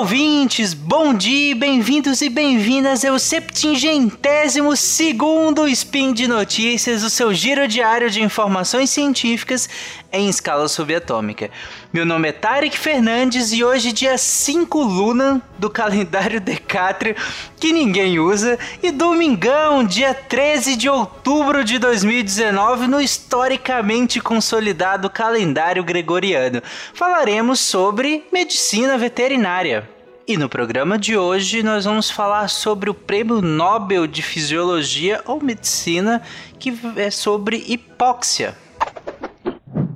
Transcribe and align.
ouvintes, 0.00 0.72
bom 0.72 1.12
dia, 1.12 1.54
bem-vindos 1.54 2.22
e 2.22 2.30
bem-vindas 2.30 3.04
ao 3.04 3.18
septingentésimo 3.18 4.74
segundo 4.74 5.68
Spin 5.68 6.14
de 6.14 6.26
Notícias, 6.26 7.02
o 7.02 7.10
seu 7.10 7.34
giro 7.34 7.68
diário 7.68 8.08
de 8.08 8.22
informações 8.22 8.88
científicas 8.88 9.68
em 10.10 10.26
escala 10.26 10.68
subatômica. 10.68 11.50
Meu 11.92 12.06
nome 12.06 12.30
é 12.30 12.32
Tarek 12.32 12.78
Fernandes 12.78 13.52
e 13.52 13.62
hoje, 13.62 13.92
dia 13.92 14.16
5 14.16 14.82
Luna 14.82 15.42
do 15.58 15.68
calendário 15.68 16.40
Decátrio, 16.40 17.14
que 17.58 17.70
ninguém 17.70 18.18
usa, 18.18 18.58
e 18.82 18.90
domingão, 18.90 19.84
dia 19.84 20.14
13 20.14 20.76
de 20.76 20.88
outubro 20.88 21.62
de 21.62 21.78
2019, 21.78 22.86
no 22.86 23.02
historicamente 23.02 24.18
consolidado 24.18 25.10
calendário 25.10 25.84
gregoriano. 25.84 26.62
Falaremos 26.94 27.60
sobre 27.60 28.24
medicina 28.32 28.96
veterinária. 28.96 29.89
E 30.30 30.36
no 30.36 30.48
programa 30.48 30.96
de 30.96 31.16
hoje 31.16 31.60
nós 31.60 31.84
vamos 31.86 32.08
falar 32.08 32.46
sobre 32.46 32.88
o 32.88 32.94
Prêmio 32.94 33.42
Nobel 33.42 34.06
de 34.06 34.22
Fisiologia 34.22 35.20
ou 35.26 35.42
Medicina, 35.42 36.22
que 36.56 36.72
é 36.94 37.10
sobre 37.10 37.56
hipóxia. 37.66 38.56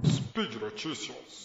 Speed 0.04 0.56
Notícias. 0.60 1.44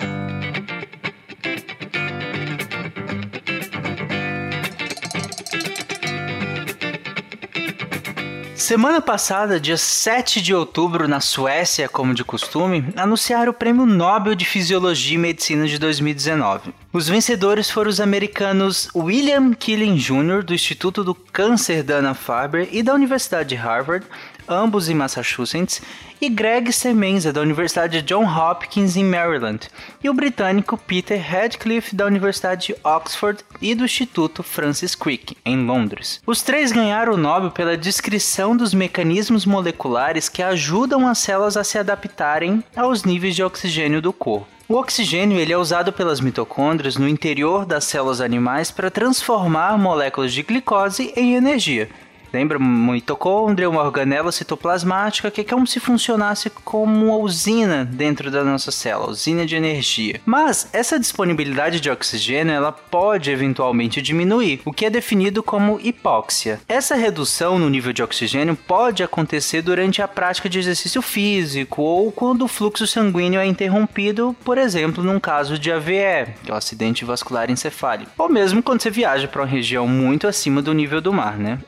Semana 8.69 9.01
passada, 9.01 9.59
dia 9.59 9.77
7 9.77 10.39
de 10.39 10.53
outubro, 10.53 11.07
na 11.07 11.19
Suécia, 11.19 11.89
como 11.89 12.13
de 12.13 12.23
costume, 12.23 12.85
anunciaram 12.95 13.49
o 13.49 13.53
Prêmio 13.53 13.83
Nobel 13.83 14.35
de 14.35 14.45
Fisiologia 14.45 15.15
e 15.15 15.17
Medicina 15.17 15.67
de 15.67 15.79
2019. 15.79 16.71
Os 16.93 17.09
vencedores 17.09 17.71
foram 17.71 17.89
os 17.89 17.99
americanos 17.99 18.87
William 18.95 19.55
Killing 19.55 19.95
Jr., 19.95 20.43
do 20.43 20.53
Instituto 20.53 21.03
do 21.03 21.15
Câncer 21.15 21.81
Dana-Farber 21.81 22.69
e 22.71 22.83
da 22.83 22.93
Universidade 22.93 23.49
de 23.49 23.55
Harvard, 23.55 24.05
ambos 24.49 24.89
em 24.89 24.95
Massachusetts, 24.95 25.81
e 26.19 26.27
Greg 26.27 26.73
Semenza, 26.73 27.31
da 27.31 27.39
Universidade 27.39 28.01
John 28.01 28.25
Hopkins, 28.25 28.97
em 28.97 29.05
Maryland, 29.05 29.69
e 30.03 30.09
o 30.09 30.13
britânico 30.13 30.77
Peter 30.77 31.21
Radcliffe, 31.21 31.95
da 31.95 32.05
Universidade 32.05 32.67
de 32.67 32.75
Oxford 32.83 33.43
e 33.61 33.73
do 33.73 33.85
Instituto 33.85 34.43
Francis 34.43 34.95
Crick, 34.95 35.37
em 35.45 35.65
Londres. 35.65 36.21
Os 36.25 36.41
três 36.41 36.71
ganharam 36.71 37.13
o 37.13 37.17
Nobel 37.17 37.51
pela 37.51 37.77
descrição 37.77 38.57
dos 38.57 38.73
mecanismos 38.73 39.45
moleculares 39.45 40.27
que 40.27 40.43
ajudam 40.43 41.07
as 41.07 41.19
células 41.19 41.55
a 41.55 41.63
se 41.63 41.77
adaptarem 41.77 42.63
aos 42.75 43.03
níveis 43.03 43.35
de 43.35 43.43
oxigênio 43.43 44.01
do 44.01 44.11
corpo. 44.11 44.47
O 44.67 44.75
oxigênio 44.75 45.39
ele 45.39 45.51
é 45.51 45.57
usado 45.57 45.91
pelas 45.91 46.19
mitocôndrias 46.19 46.95
no 46.95 47.09
interior 47.09 47.65
das 47.65 47.85
células 47.85 48.21
animais 48.21 48.69
para 48.69 48.91
transformar 48.91 49.75
moléculas 49.79 50.31
de 50.31 50.43
glicose 50.43 51.11
em 51.15 51.33
energia. 51.33 51.89
Lembra 52.31 52.59
mitocôndria, 52.59 53.69
uma 53.69 53.83
organela 53.83 54.31
citoplasmática 54.31 55.31
que 55.31 55.41
é 55.41 55.43
como 55.43 55.65
se 55.65 55.79
funcionasse 55.79 56.49
como 56.49 57.05
uma 57.05 57.17
usina 57.17 57.85
dentro 57.85 58.29
da 58.29 58.43
nossa 58.43 58.71
célula, 58.71 59.11
usina 59.11 59.45
de 59.45 59.55
energia. 59.55 60.21
Mas 60.25 60.69
essa 60.71 60.99
disponibilidade 60.99 61.79
de 61.79 61.89
oxigênio 61.89 62.53
ela 62.53 62.71
pode 62.71 63.31
eventualmente 63.31 64.01
diminuir, 64.01 64.61
o 64.65 64.73
que 64.73 64.85
é 64.85 64.89
definido 64.89 65.41
como 65.41 65.79
hipóxia. 65.81 66.59
Essa 66.67 66.95
redução 66.95 67.57
no 67.57 67.69
nível 67.69 67.93
de 67.93 68.03
oxigênio 68.03 68.55
pode 68.55 69.03
acontecer 69.03 69.61
durante 69.61 70.01
a 70.01 70.07
prática 70.07 70.49
de 70.49 70.59
exercício 70.59 71.01
físico 71.01 71.81
ou 71.81 72.11
quando 72.11 72.43
o 72.43 72.47
fluxo 72.47 72.85
sanguíneo 72.85 73.39
é 73.39 73.45
interrompido, 73.45 74.35
por 74.43 74.57
exemplo, 74.57 75.03
num 75.03 75.19
caso 75.19 75.57
de 75.57 75.71
AVE, 75.71 76.33
que 76.43 76.51
é 76.51 76.53
o 76.53 76.57
acidente 76.57 77.05
vascular 77.05 77.49
encefálico, 77.49 78.11
ou 78.17 78.29
mesmo 78.29 78.61
quando 78.61 78.81
você 78.81 78.89
viaja 78.89 79.27
para 79.27 79.41
uma 79.41 79.47
região 79.47 79.87
muito 79.87 80.27
acima 80.27 80.61
do 80.61 80.73
nível 80.73 81.01
do 81.01 81.13
mar, 81.13 81.37
né? 81.37 81.59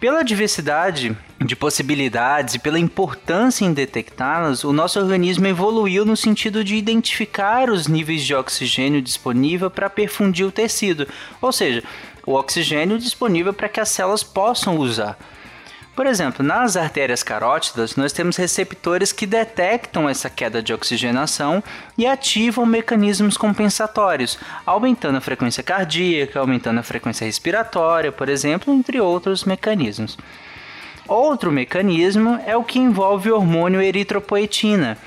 Pela 0.00 0.22
diversidade 0.22 1.16
de 1.40 1.56
possibilidades 1.56 2.54
e 2.54 2.58
pela 2.58 2.78
importância 2.78 3.64
em 3.64 3.72
detectá-las, 3.72 4.64
o 4.64 4.72
nosso 4.72 4.98
organismo 4.98 5.46
evoluiu 5.46 6.04
no 6.04 6.16
sentido 6.16 6.64
de 6.64 6.74
identificar 6.74 7.70
os 7.70 7.86
níveis 7.86 8.22
de 8.22 8.34
oxigênio 8.34 9.00
disponível 9.00 9.70
para 9.70 9.88
perfundir 9.88 10.46
o 10.46 10.52
tecido, 10.52 11.06
ou 11.40 11.52
seja, 11.52 11.82
o 12.26 12.34
oxigênio 12.34 12.98
disponível 12.98 13.52
para 13.52 13.68
que 13.68 13.80
as 13.80 13.88
células 13.88 14.22
possam 14.22 14.78
usar. 14.78 15.18
Por 15.94 16.06
exemplo, 16.08 16.44
nas 16.44 16.76
artérias 16.76 17.22
carótidas, 17.22 17.94
nós 17.94 18.12
temos 18.12 18.36
receptores 18.36 19.12
que 19.12 19.26
detectam 19.26 20.08
essa 20.08 20.28
queda 20.28 20.60
de 20.60 20.74
oxigenação 20.74 21.62
e 21.96 22.04
ativam 22.04 22.66
mecanismos 22.66 23.36
compensatórios, 23.36 24.36
aumentando 24.66 25.18
a 25.18 25.20
frequência 25.20 25.62
cardíaca, 25.62 26.40
aumentando 26.40 26.80
a 26.80 26.82
frequência 26.82 27.24
respiratória, 27.24 28.10
por 28.10 28.28
exemplo, 28.28 28.74
entre 28.74 29.00
outros 29.00 29.44
mecanismos. 29.44 30.18
Outro 31.06 31.52
mecanismo 31.52 32.40
é 32.44 32.56
o 32.56 32.64
que 32.64 32.80
envolve 32.80 33.30
o 33.30 33.36
hormônio 33.36 33.80
eritropoetina 33.80 34.98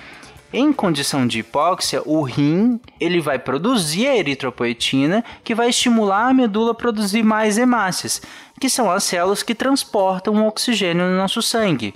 em 0.53 0.71
condição 0.71 1.27
de 1.27 1.39
hipóxia, 1.39 2.01
o 2.05 2.21
rim 2.21 2.79
ele 2.99 3.19
vai 3.19 3.37
produzir 3.37 4.07
a 4.07 4.15
eritropoetina, 4.15 5.23
que 5.43 5.53
vai 5.53 5.69
estimular 5.69 6.29
a 6.29 6.33
medula 6.33 6.71
a 6.71 6.75
produzir 6.75 7.23
mais 7.23 7.57
hemácias, 7.57 8.21
que 8.59 8.69
são 8.69 8.89
as 8.89 9.03
células 9.03 9.43
que 9.43 9.53
transportam 9.53 10.35
o 10.35 10.47
oxigênio 10.47 11.05
no 11.05 11.17
nosso 11.17 11.41
sangue. 11.41 11.93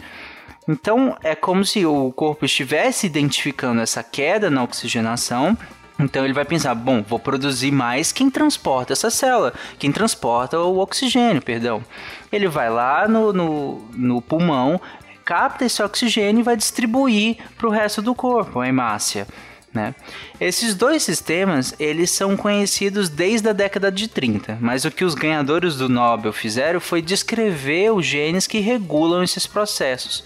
Então, 0.67 1.17
é 1.23 1.34
como 1.34 1.66
se 1.66 1.85
o 1.85 2.11
corpo 2.11 2.45
estivesse 2.45 3.07
identificando 3.07 3.81
essa 3.81 4.03
queda 4.03 4.50
na 4.50 4.63
oxigenação 4.63 5.57
então 6.03 6.23
ele 6.25 6.34
vai 6.34 6.45
pensar, 6.45 6.73
bom, 6.73 7.03
vou 7.03 7.19
produzir 7.19 7.72
mais 7.72 8.11
quem 8.11 8.29
transporta 8.29 8.94
essa 8.94 9.09
célula, 9.09 9.53
quem 9.78 9.91
transporta 9.91 10.59
o 10.59 10.79
oxigênio, 10.79 11.41
perdão. 11.41 11.84
Ele 12.31 12.47
vai 12.47 12.69
lá 12.69 13.07
no, 13.07 13.31
no, 13.31 13.81
no 13.94 14.22
pulmão, 14.22 14.81
capta 15.23 15.65
esse 15.65 15.81
oxigênio 15.81 16.41
e 16.41 16.43
vai 16.43 16.57
distribuir 16.57 17.37
para 17.57 17.67
o 17.67 17.71
resto 17.71 18.01
do 18.01 18.13
corpo, 18.15 18.59
a 18.59 18.67
hemácia. 18.67 19.27
Né? 19.73 19.95
Esses 20.39 20.75
dois 20.75 21.01
sistemas 21.01 21.73
eles 21.79 22.11
são 22.11 22.35
conhecidos 22.35 23.07
desde 23.07 23.47
a 23.47 23.53
década 23.53 23.89
de 23.89 24.09
30, 24.09 24.57
mas 24.59 24.83
o 24.83 24.91
que 24.91 25.05
os 25.05 25.15
ganhadores 25.15 25.77
do 25.77 25.87
Nobel 25.87 26.33
fizeram 26.33 26.81
foi 26.81 27.01
descrever 27.01 27.93
os 27.93 28.05
genes 28.05 28.47
que 28.47 28.59
regulam 28.59 29.23
esses 29.23 29.47
processos. 29.47 30.25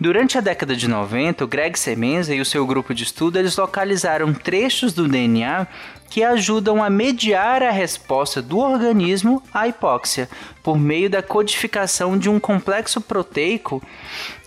Durante 0.00 0.38
a 0.38 0.40
década 0.40 0.74
de 0.74 0.88
90, 0.88 1.44
o 1.44 1.46
Greg 1.46 1.78
Semenza 1.78 2.34
e 2.34 2.40
o 2.40 2.44
seu 2.44 2.66
grupo 2.66 2.94
de 2.94 3.04
estudo 3.04 3.38
eles 3.38 3.58
localizaram 3.58 4.32
trechos 4.32 4.94
do 4.94 5.06
DNA 5.06 5.66
que 6.08 6.24
ajudam 6.24 6.82
a 6.82 6.88
mediar 6.88 7.62
a 7.62 7.70
resposta 7.70 8.40
do 8.40 8.56
organismo 8.60 9.42
à 9.52 9.68
hipóxia 9.68 10.26
por 10.62 10.78
meio 10.78 11.10
da 11.10 11.22
codificação 11.22 12.16
de 12.16 12.30
um 12.30 12.40
complexo 12.40 12.98
proteico 13.02 13.82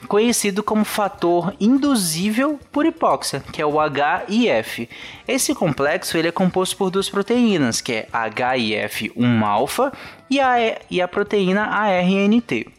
conhecido 0.08 0.64
como 0.64 0.84
fator 0.84 1.54
induzível 1.60 2.60
por 2.72 2.84
hipóxia, 2.88 3.44
que 3.52 3.62
é 3.62 3.66
o 3.66 3.76
HIF. 3.80 4.90
Esse 5.28 5.54
complexo 5.54 6.18
ele 6.18 6.30
é 6.30 6.32
composto 6.32 6.76
por 6.76 6.90
duas 6.90 7.12
proteínas, 7.12 7.80
que 7.80 7.94
é 7.94 8.08
HIF1-alfa 8.12 9.94
e 10.32 10.40
a, 10.40 10.56
e 10.90 11.00
a 11.00 11.08
proteína 11.08 11.66
ARNT 11.66 12.73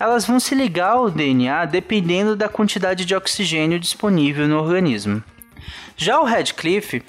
elas 0.00 0.24
vão 0.24 0.40
se 0.40 0.54
ligar 0.54 0.92
ao 0.92 1.10
DNA 1.10 1.66
dependendo 1.66 2.34
da 2.34 2.48
quantidade 2.48 3.04
de 3.04 3.14
oxigênio 3.14 3.78
disponível 3.78 4.48
no 4.48 4.58
organismo. 4.58 5.22
Já 5.94 6.18
o 6.18 6.24
Radcliffe, 6.24 7.02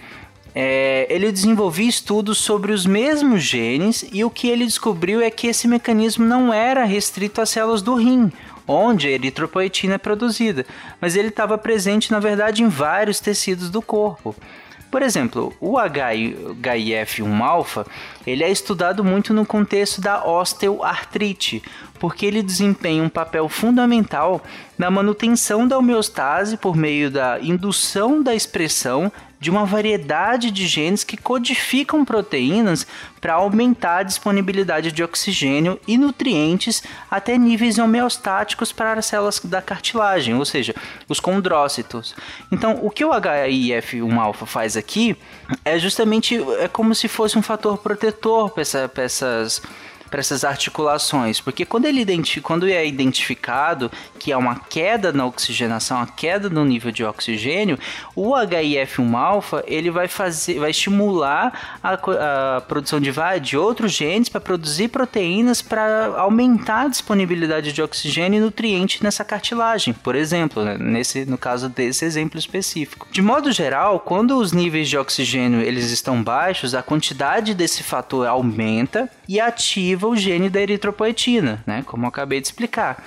é, 0.53 1.07
ele 1.09 1.31
desenvolveu 1.31 1.87
estudos 1.87 2.37
sobre 2.37 2.73
os 2.73 2.85
mesmos 2.85 3.41
genes 3.41 4.05
e 4.11 4.25
o 4.25 4.29
que 4.29 4.49
ele 4.49 4.65
descobriu 4.65 5.21
é 5.21 5.31
que 5.31 5.47
esse 5.47 5.69
mecanismo 5.69 6.25
não 6.25 6.53
era 6.53 6.83
restrito 6.83 7.39
às 7.39 7.49
células 7.49 7.81
do 7.81 7.95
rim, 7.95 8.29
onde 8.67 9.07
a 9.07 9.11
eritropoetina 9.11 9.93
é 9.95 9.97
produzida, 9.97 10.65
mas 10.99 11.15
ele 11.15 11.29
estava 11.29 11.57
presente 11.57 12.11
na 12.11 12.19
verdade 12.19 12.61
em 12.61 12.67
vários 12.67 13.21
tecidos 13.21 13.69
do 13.69 13.81
corpo. 13.81 14.35
Por 14.91 15.01
exemplo, 15.01 15.53
o 15.61 15.77
HIF1-alfa 15.77 17.87
ele 18.27 18.43
é 18.43 18.51
estudado 18.51 19.05
muito 19.05 19.33
no 19.33 19.45
contexto 19.45 20.01
da 20.01 20.27
osteoartrite, 20.27 21.63
porque 21.97 22.25
ele 22.25 22.43
desempenha 22.43 23.01
um 23.01 23.07
papel 23.07 23.47
fundamental 23.47 24.43
na 24.77 24.91
manutenção 24.91 25.65
da 25.65 25.77
homeostase 25.77 26.57
por 26.57 26.75
meio 26.75 27.09
da 27.09 27.39
indução 27.39 28.21
da 28.21 28.35
expressão 28.35 29.09
de 29.41 29.49
uma 29.49 29.65
variedade 29.65 30.51
de 30.51 30.67
genes 30.67 31.03
que 31.03 31.17
codificam 31.17 32.05
proteínas 32.05 32.85
para 33.19 33.33
aumentar 33.33 33.97
a 33.97 34.03
disponibilidade 34.03 34.91
de 34.91 35.03
oxigênio 35.03 35.79
e 35.87 35.97
nutrientes 35.97 36.83
até 37.09 37.39
níveis 37.39 37.79
homeostáticos 37.79 38.71
para 38.71 38.99
as 38.99 39.07
células 39.07 39.39
da 39.39 39.59
cartilagem, 39.59 40.35
ou 40.35 40.45
seja, 40.45 40.75
os 41.09 41.19
condrócitos. 41.19 42.15
Então, 42.51 42.79
o 42.83 42.91
que 42.91 43.03
o 43.03 43.09
HIF1-alfa 43.09 44.45
faz 44.45 44.77
aqui 44.77 45.17
é 45.65 45.79
justamente 45.79 46.39
é 46.59 46.67
como 46.67 46.93
se 46.93 47.07
fosse 47.07 47.35
um 47.35 47.41
fator 47.41 47.79
protetor 47.79 48.51
para 48.51 48.61
essa, 48.61 48.91
essas 48.95 49.61
para 50.11 50.19
essas 50.19 50.43
articulações, 50.43 51.39
porque 51.39 51.65
quando 51.65 51.85
ele 51.85 52.05
quando 52.43 52.67
é 52.67 52.85
identificado 52.85 53.89
que 54.19 54.31
há 54.31 54.37
uma 54.37 54.59
queda 54.59 55.13
na 55.13 55.25
oxigenação, 55.25 56.01
a 56.01 56.05
queda 56.05 56.49
no 56.49 56.65
nível 56.65 56.91
de 56.91 57.03
oxigênio, 57.03 57.79
o 58.13 58.33
HIF1-alfa 58.33 59.63
ele 59.65 59.89
vai 59.89 60.09
fazer, 60.09 60.59
vai 60.59 60.71
estimular 60.71 61.79
a, 61.81 61.93
a 62.57 62.61
produção 62.61 62.99
de, 62.99 63.11
de 63.41 63.57
outros 63.57 63.93
genes 63.93 64.27
para 64.27 64.41
produzir 64.41 64.89
proteínas 64.89 65.61
para 65.61 66.13
aumentar 66.17 66.81
a 66.81 66.87
disponibilidade 66.89 67.71
de 67.71 67.81
oxigênio 67.81 68.37
e 68.37 68.41
nutriente 68.41 69.01
nessa 69.01 69.23
cartilagem, 69.23 69.93
por 69.93 70.15
exemplo, 70.15 70.63
né? 70.63 70.77
nesse 70.77 71.23
no 71.23 71.37
caso 71.37 71.69
desse 71.69 72.03
exemplo 72.03 72.37
específico. 72.37 73.07
De 73.11 73.21
modo 73.21 73.51
geral, 73.51 74.01
quando 74.01 74.37
os 74.37 74.51
níveis 74.51 74.89
de 74.89 74.97
oxigênio 74.97 75.61
eles 75.61 75.89
estão 75.91 76.21
baixos, 76.21 76.75
a 76.75 76.83
quantidade 76.83 77.53
desse 77.53 77.81
fator 77.81 78.27
aumenta 78.27 79.09
e 79.27 79.39
ativa 79.39 80.00
o 80.09 80.15
gene 80.15 80.49
da 80.49 80.61
eritropoetina, 80.61 81.63
né? 81.65 81.83
Como 81.85 82.05
eu 82.05 82.09
acabei 82.09 82.41
de 82.41 82.47
explicar 82.47 83.03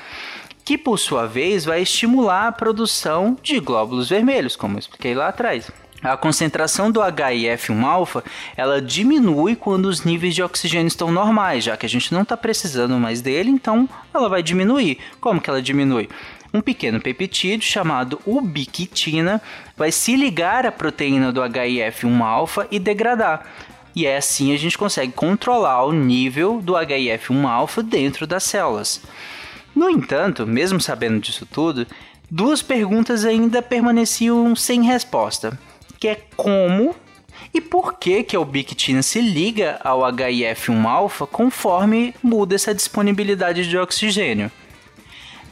que 0.65 0.79
por 0.79 0.99
sua 0.99 1.27
vez 1.27 1.65
vai 1.65 1.83
estimular 1.83 2.49
a 2.49 2.53
produção 2.53 3.37
de 3.43 3.61
glóbulos 3.61 4.09
vermelhos, 4.09 4.57
como 4.57 4.77
eu 4.77 4.79
expliquei 4.79 5.15
lá 5.15 5.29
atrás. 5.29 5.71
A 6.03 6.17
concentração 6.17 6.91
do 6.91 7.01
HIF1-alfa 7.01 8.23
ela 8.57 8.81
diminui 8.81 9.57
quando 9.57 9.87
os 9.87 10.05
níveis 10.05 10.35
de 10.35 10.43
oxigênio 10.43 10.87
estão 10.87 11.11
normais, 11.11 11.65
já 11.65 11.77
que 11.77 11.87
a 11.87 11.89
gente 11.89 12.13
não 12.13 12.23
está 12.23 12.37
precisando 12.37 12.99
mais 12.99 13.23
dele, 13.23 13.51
então 13.51 13.89
ela 14.13 14.29
vai 14.29 14.43
diminuir. 14.43 14.99
Como 15.21 15.41
que 15.41 15.49
ela 15.49 15.63
diminui? 15.63 16.09
Um 16.53 16.61
pequeno 16.61 17.01
peptídeo 17.01 17.67
chamado 17.67 18.21
ubiquitina 18.27 19.41
vai 19.77 19.91
se 19.91 20.15
ligar 20.15 20.67
à 20.67 20.73
proteína 20.73 21.33
do 21.33 21.41
HIF1-alfa 21.41 22.69
e 22.71 22.79
degradar. 22.79 23.47
E 23.95 24.07
é 24.07 24.17
assim 24.17 24.53
a 24.53 24.59
gente 24.59 24.77
consegue 24.77 25.13
controlar 25.13 25.85
o 25.85 25.93
nível 25.93 26.61
do 26.61 26.75
HIF1-alfa 26.75 27.83
dentro 27.83 28.27
das 28.27 28.45
células. 28.45 29.03
No 29.75 29.89
entanto, 29.89 30.47
mesmo 30.47 30.81
sabendo 30.81 31.21
disso 31.21 31.47
tudo, 31.47 31.87
duas 32.31 32.63
perguntas 32.63 33.25
ainda 33.25 33.63
permaneciam 33.63 34.55
sem 34.57 34.83
resposta, 34.83 35.59
que 35.99 36.09
é 36.09 36.21
como 36.37 36.95
e 37.53 37.61
por 37.61 37.99
que, 37.99 38.25
que 38.25 38.35
a 38.35 38.41
ubiquitina 38.41 39.03
se 39.03 39.21
liga 39.21 39.79
ao 39.83 40.01
HIF1-alfa 40.01 41.27
conforme 41.27 42.15
muda 42.23 42.57
essa 42.57 42.75
disponibilidade 42.75 43.69
de 43.69 43.79
oxigênio. 43.79 44.51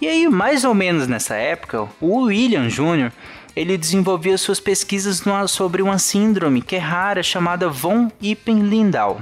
E 0.00 0.08
aí, 0.08 0.28
mais 0.28 0.64
ou 0.64 0.74
menos 0.74 1.06
nessa 1.06 1.36
época, 1.36 1.88
o 2.00 2.22
William 2.22 2.66
Jr. 2.66 3.12
ele 3.54 3.76
desenvolvia 3.76 4.38
suas 4.38 4.60
pesquisas 4.60 5.22
sobre 5.48 5.82
uma 5.82 5.98
síndrome 5.98 6.62
que 6.62 6.76
é 6.76 6.78
rara 6.78 7.22
chamada 7.22 7.68
von 7.68 8.10
Hippel-Lindau, 8.20 9.20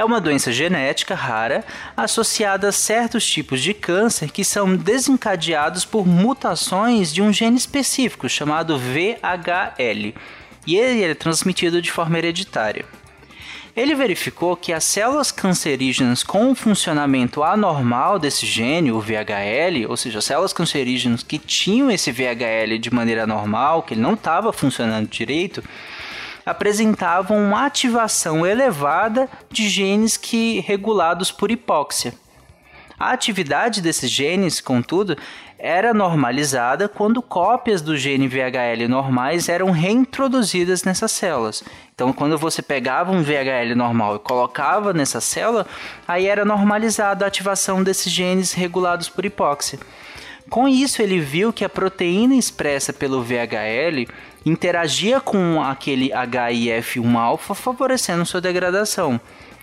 é 0.00 0.04
uma 0.04 0.18
doença 0.18 0.50
genética 0.50 1.14
rara 1.14 1.62
associada 1.94 2.68
a 2.68 2.72
certos 2.72 3.28
tipos 3.28 3.60
de 3.60 3.74
câncer 3.74 4.30
que 4.30 4.42
são 4.42 4.74
desencadeados 4.74 5.84
por 5.84 6.06
mutações 6.06 7.12
de 7.12 7.20
um 7.20 7.30
gene 7.30 7.58
específico 7.58 8.26
chamado 8.26 8.78
VHL, 8.78 10.14
e 10.66 10.76
ele 10.76 11.04
é 11.04 11.14
transmitido 11.14 11.82
de 11.82 11.92
forma 11.92 12.16
hereditária. 12.16 12.86
Ele 13.76 13.94
verificou 13.94 14.56
que 14.56 14.72
as 14.72 14.84
células 14.84 15.30
cancerígenas 15.30 16.24
com 16.24 16.50
um 16.50 16.54
funcionamento 16.54 17.42
anormal 17.42 18.18
desse 18.18 18.44
gene, 18.44 18.90
o 18.90 19.00
VHL, 19.00 19.88
ou 19.88 19.96
seja, 19.96 20.20
células 20.20 20.52
cancerígenas 20.52 21.22
que 21.22 21.38
tinham 21.38 21.90
esse 21.90 22.10
VHL 22.10 22.78
de 22.80 22.92
maneira 22.92 23.26
normal, 23.26 23.82
que 23.84 23.94
ele 23.94 24.00
não 24.00 24.14
estava 24.14 24.52
funcionando 24.52 25.08
direito, 25.08 25.62
apresentavam 26.44 27.38
uma 27.38 27.66
ativação 27.66 28.44
elevada 28.44 29.28
de 29.50 29.68
genes 29.68 30.16
que 30.16 30.60
regulados 30.60 31.30
por 31.30 31.50
hipóxia. 31.50 32.12
A 33.00 33.12
atividade 33.12 33.80
desses 33.80 34.10
genes, 34.10 34.60
contudo, 34.60 35.16
era 35.58 35.94
normalizada 35.94 36.86
quando 36.86 37.22
cópias 37.22 37.80
do 37.80 37.96
gene 37.96 38.28
VHL 38.28 38.86
normais 38.90 39.48
eram 39.48 39.70
reintroduzidas 39.70 40.84
nessas 40.84 41.10
células. 41.10 41.64
Então, 41.94 42.12
quando 42.12 42.36
você 42.36 42.60
pegava 42.60 43.10
um 43.10 43.22
VHL 43.22 43.74
normal 43.74 44.16
e 44.16 44.18
colocava 44.18 44.92
nessa 44.92 45.18
célula, 45.18 45.66
aí 46.06 46.26
era 46.26 46.44
normalizada 46.44 47.24
a 47.24 47.28
ativação 47.28 47.82
desses 47.82 48.12
genes 48.12 48.52
regulados 48.52 49.08
por 49.08 49.24
hipóxia. 49.24 49.78
Com 50.50 50.68
isso, 50.68 51.00
ele 51.00 51.20
viu 51.20 51.54
que 51.54 51.64
a 51.64 51.70
proteína 51.70 52.34
expressa 52.34 52.92
pelo 52.92 53.22
VHL 53.22 54.12
interagia 54.44 55.22
com 55.22 55.62
aquele 55.62 56.10
HIF1-alfa, 56.10 57.54
favorecendo 57.54 58.26
sua 58.26 58.42
degradação. 58.42 59.18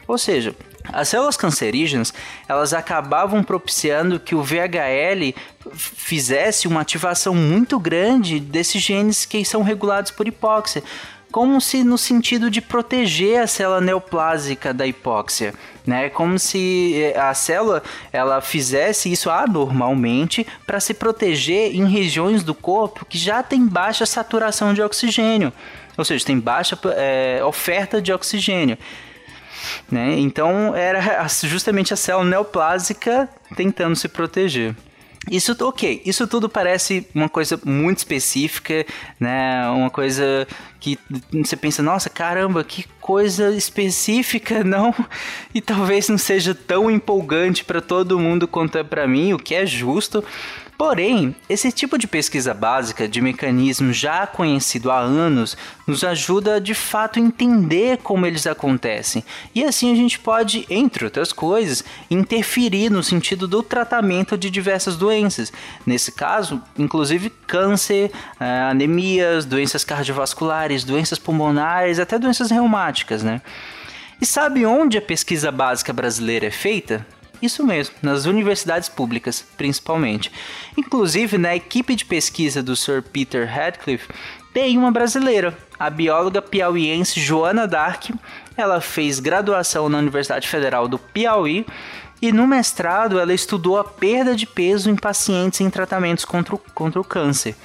Ou 0.07 0.17
seja, 0.17 0.55
as 0.91 1.09
células 1.09 1.37
cancerígenas 1.37 2.13
elas 2.47 2.73
acabavam 2.73 3.43
propiciando 3.43 4.19
que 4.19 4.35
o 4.35 4.43
VHL 4.43 5.33
fizesse 5.73 6.67
uma 6.67 6.81
ativação 6.81 7.35
muito 7.35 7.79
grande 7.79 8.39
desses 8.39 8.81
genes 8.81 9.25
que 9.25 9.43
são 9.43 9.61
regulados 9.61 10.11
por 10.11 10.27
hipóxia, 10.27 10.83
como 11.31 11.59
se 11.59 11.83
no 11.83 11.97
sentido 11.97 12.49
de 12.49 12.61
proteger 12.61 13.41
a 13.41 13.47
célula 13.47 13.81
neoplásica 13.81 14.73
da 14.73 14.87
hipóxia, 14.87 15.53
né? 15.85 16.09
Como 16.09 16.39
se 16.39 16.95
eh, 16.95 17.19
a 17.19 17.33
célula 17.33 17.83
ela 18.11 18.41
fizesse 18.41 19.11
isso 19.11 19.29
anormalmente 19.29 20.47
para 20.65 20.79
se 20.79 20.93
proteger 20.93 21.75
em 21.75 21.85
regiões 21.85 22.43
do 22.43 22.55
corpo 22.55 23.05
que 23.05 23.17
já 23.17 23.43
tem 23.43 23.67
baixa 23.67 24.05
saturação 24.05 24.73
de 24.73 24.81
oxigênio, 24.81 25.51
ou 25.97 26.05
seja, 26.05 26.25
tem 26.25 26.39
baixa 26.39 26.77
é, 26.95 27.41
oferta 27.43 28.01
de 28.01 28.13
oxigênio. 28.13 28.77
Né? 29.91 30.19
Então 30.19 30.75
era 30.75 31.27
justamente 31.27 31.93
a 31.93 31.97
célula 31.97 32.25
neoplásica 32.25 33.29
tentando 33.55 33.95
se 33.95 34.07
proteger. 34.07 34.75
Isso, 35.29 35.55
ok, 35.59 36.01
isso 36.05 36.25
tudo 36.25 36.47
parece 36.47 37.05
uma 37.13 37.27
coisa 37.27 37.59
muito 37.65 37.97
específica, 37.97 38.85
né? 39.19 39.69
Uma 39.69 39.89
coisa 39.89 40.47
que 40.79 40.97
você 41.31 41.57
pensa, 41.57 41.83
nossa, 41.83 42.09
caramba, 42.09 42.63
que 42.63 42.85
coisa 43.01 43.53
específica, 43.53 44.63
não? 44.63 44.93
E 45.53 45.59
talvez 45.59 46.07
não 46.07 46.17
seja 46.17 46.55
tão 46.55 46.89
empolgante 46.89 47.65
para 47.65 47.81
todo 47.81 48.19
mundo 48.19 48.47
quanto 48.47 48.77
é 48.77 48.83
para 48.83 49.05
mim, 49.05 49.33
o 49.33 49.39
que 49.39 49.53
é 49.53 49.65
justo. 49.65 50.23
Porém, 50.77 51.35
esse 51.49 51.71
tipo 51.71 51.97
de 51.97 52.05
pesquisa 52.05 52.53
básica 52.53 53.07
de 53.07 53.19
mecanismo 53.19 53.91
já 53.91 54.27
conhecido 54.27 54.91
há 54.91 54.99
anos 54.99 55.57
nos 55.87 56.03
ajuda 56.03 56.61
de 56.61 56.75
fato 56.75 57.17
a 57.17 57.21
entender 57.21 57.97
como 57.97 58.27
eles 58.27 58.45
acontecem. 58.45 59.23
E 59.55 59.63
assim 59.63 59.91
a 59.91 59.95
gente 59.95 60.19
pode, 60.19 60.67
entre 60.69 61.05
outras 61.05 61.33
coisas, 61.33 61.83
interferir 62.11 62.91
no 62.91 63.01
sentido 63.01 63.47
do 63.47 63.63
tratamento 63.63 64.37
de 64.37 64.51
diversas 64.51 64.95
doenças. 64.95 65.51
Nesse 65.83 66.11
caso, 66.11 66.61
inclusive 66.77 67.31
câncer, 67.47 68.11
eh, 68.39 68.67
anemias, 68.69 69.45
doenças 69.45 69.83
cardiovasculares, 69.83 70.83
doenças 70.83 71.17
pulmonares, 71.17 71.97
até 71.97 72.19
doenças 72.19 72.51
reumáticas, 72.51 73.23
né? 73.23 73.41
E 74.21 74.25
sabe 74.27 74.63
onde 74.63 74.95
a 74.97 75.01
pesquisa 75.01 75.51
básica 75.51 75.91
brasileira 75.91 76.45
é 76.45 76.51
feita? 76.51 77.05
Isso 77.41 77.63
mesmo, 77.65 77.95
nas 78.01 78.25
universidades 78.25 78.89
públicas, 78.89 79.45
principalmente. 79.55 80.31
Inclusive, 80.75 81.37
na 81.37 81.55
equipe 81.55 81.95
de 81.95 82.05
pesquisa 82.05 82.63
do 82.63 82.75
Sir 82.75 83.03
Peter 83.03 83.47
Radcliffe, 83.47 84.07
tem 84.53 84.77
uma 84.77 84.91
brasileira, 84.91 85.55
a 85.77 85.89
bióloga 85.89 86.41
piauiense 86.41 87.19
Joana 87.19 87.67
Dark. 87.67 88.05
Ela 88.55 88.81
fez 88.81 89.19
graduação 89.19 89.87
na 89.87 89.99
Universidade 89.99 90.47
Federal 90.47 90.87
do 90.87 90.97
Piauí 90.97 91.63
e 92.19 92.31
no 92.31 92.47
mestrado 92.47 93.19
ela 93.19 93.33
estudou 93.33 93.77
a 93.77 93.83
perda 93.83 94.35
de 94.35 94.47
peso 94.47 94.89
em 94.89 94.95
pacientes 94.95 95.61
em 95.61 95.69
tratamentos 95.69 96.25
contra 96.25 96.55
o, 96.55 96.57
contra 96.73 96.99
o 96.99 97.03
câncer. 97.03 97.55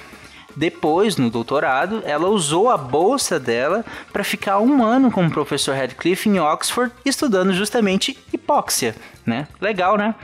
Depois, 0.55 1.17
no 1.17 1.29
doutorado, 1.29 2.01
ela 2.05 2.27
usou 2.27 2.69
a 2.69 2.77
bolsa 2.77 3.39
dela 3.39 3.83
para 4.11 4.23
ficar 4.23 4.59
um 4.59 4.83
ano 4.83 5.11
com 5.11 5.25
o 5.25 5.31
professor 5.31 5.75
Radcliffe 5.75 6.29
em 6.29 6.39
Oxford, 6.39 6.93
estudando 7.05 7.53
justamente 7.53 8.17
hipóxia, 8.31 8.95
né? 9.25 9.47
Legal, 9.59 9.97
né? 9.97 10.15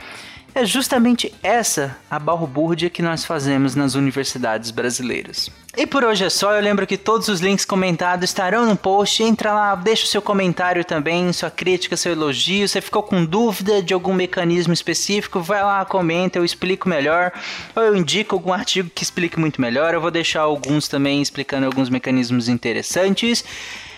É 0.54 0.64
justamente 0.64 1.32
essa 1.42 1.96
a 2.10 2.18
balbúrdia 2.18 2.90
que 2.90 3.02
nós 3.02 3.24
fazemos 3.24 3.74
nas 3.74 3.94
universidades 3.94 4.70
brasileiras. 4.70 5.50
E 5.76 5.86
por 5.86 6.02
hoje 6.02 6.24
é 6.24 6.30
só, 6.30 6.52
eu 6.52 6.60
lembro 6.60 6.84
que 6.84 6.96
todos 6.96 7.28
os 7.28 7.40
links 7.40 7.64
comentados 7.64 8.28
estarão 8.28 8.66
no 8.66 8.76
post. 8.76 9.22
Entra 9.22 9.52
lá, 9.54 9.74
deixa 9.76 10.04
o 10.04 10.08
seu 10.08 10.20
comentário 10.20 10.84
também, 10.84 11.32
sua 11.32 11.50
crítica, 11.50 11.96
seu 11.96 12.12
elogio. 12.12 12.66
Você 12.66 12.80
ficou 12.80 13.04
com 13.04 13.24
dúvida 13.24 13.80
de 13.80 13.94
algum 13.94 14.12
mecanismo 14.12 14.72
específico? 14.72 15.40
Vai 15.40 15.62
lá, 15.62 15.84
comenta, 15.84 16.38
eu 16.38 16.44
explico 16.44 16.88
melhor. 16.88 17.32
Ou 17.76 17.84
eu 17.84 17.96
indico 17.96 18.34
algum 18.34 18.52
artigo 18.52 18.90
que 18.92 19.04
explique 19.04 19.38
muito 19.38 19.60
melhor. 19.60 19.94
Eu 19.94 20.00
vou 20.00 20.10
deixar 20.10 20.40
alguns 20.40 20.88
também 20.88 21.22
explicando 21.22 21.66
alguns 21.66 21.88
mecanismos 21.88 22.48
interessantes. 22.48 23.44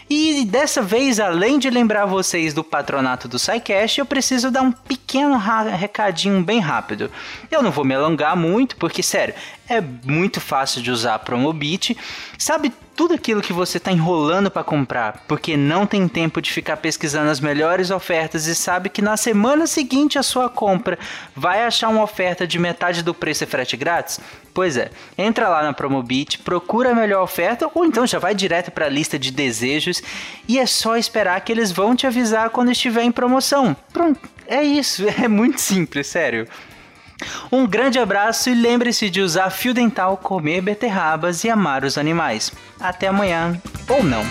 E 0.09 0.45
dessa 0.45 0.83
vez, 0.83 1.19
além 1.19 1.59
de 1.59 1.71
lembrar 1.71 2.07
vocês 2.07 2.53
do 2.53 2.63
patronato 2.63 3.29
do 3.29 3.39
SciCast, 3.39 3.99
eu 3.99 4.07
preciso 4.07 4.51
dar 4.51 4.63
um 4.63 4.73
pequeno 4.73 5.37
recadinho 5.37 6.43
bem 6.43 6.61
rápido. 6.61 7.11
Eu 7.51 7.63
não 7.63 7.71
vou 7.71 7.85
me 7.85 7.95
alongar 7.95 8.37
muito, 8.37 8.77
porque, 8.77 9.03
sério, 9.03 9.35
é 9.69 9.81
muito 9.81 10.41
fácil 10.41 10.83
de 10.83 10.91
usar 10.91 11.15
a 11.15 11.19
Promobit. 11.19 11.97
Sabe 12.37 12.73
tudo 12.95 13.15
aquilo 13.15 13.41
que 13.41 13.53
você 13.53 13.79
está 13.79 13.91
enrolando 13.91 14.51
para 14.51 14.63
comprar, 14.63 15.25
porque 15.27 15.57
não 15.57 15.87
tem 15.87 16.07
tempo 16.07 16.43
de 16.43 16.53
ficar 16.53 16.77
pesquisando 16.77 17.31
as 17.31 17.41
melhores 17.41 17.91
ofertas 17.91 18.47
e 18.47 18.55
sabe 18.55 18.91
que 18.91 19.01
na 19.01 19.17
semana 19.17 19.67
seguinte 19.67 20.19
a 20.19 20.23
sua 20.23 20.49
compra 20.51 20.99
vai 21.35 21.65
achar 21.65 21.89
uma 21.89 22.03
oferta 22.03 22.47
de 22.47 22.59
metade 22.59 23.03
do 23.03 23.15
preço 23.15 23.45
e 23.45 23.47
frete 23.47 23.77
grátis? 23.77 24.21
Pois 24.53 24.77
é, 24.77 24.91
entra 25.17 25.49
lá 25.49 25.63
na 25.63 25.73
Promobit, 25.73 26.41
procura 26.41 26.91
a 26.91 26.95
melhor 26.95 27.23
oferta 27.23 27.71
ou 27.75 27.85
então 27.85 28.07
já 28.07 28.19
vai 28.19 28.35
direto 28.35 28.71
para 28.71 28.87
a 28.87 28.91
lista 28.91 29.19
de 29.19 29.31
desejos 29.31 30.03
e 30.47 30.59
é 30.59 30.67
só 30.67 30.97
esperar 30.97 31.41
que 31.41 31.51
eles 31.51 31.73
vão 31.73 31.97
te 31.97 32.07
avisar 32.07 32.51
quando 32.51 32.71
estiver 32.73 33.03
em 33.03 33.13
promoção. 33.13 33.75
Pronto, 33.93 34.21
é 34.47 34.63
isso, 34.63 35.05
é 35.23 35.29
muito 35.29 35.61
simples, 35.61 36.07
sério. 36.09 36.47
Um 37.51 37.67
grande 37.67 37.99
abraço 37.99 38.51
e 38.51 38.55
lembre-se 38.55 39.11
de 39.11 39.21
usar 39.21 39.51
fio 39.51 39.75
dental, 39.75 40.17
comer 40.17 40.61
beterrabas 40.61 41.45
e 41.45 41.51
amar 41.51 41.85
os 41.85 41.99
animais. 41.99 42.53
Até 42.81 43.09
amanhã, 43.09 43.61
ou 43.89 44.03
não. 44.03 44.23